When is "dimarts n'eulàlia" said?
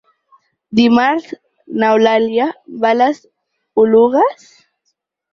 0.77-2.47